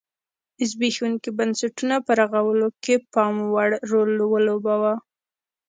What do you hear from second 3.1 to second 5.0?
پاموړ رول ولوباوه.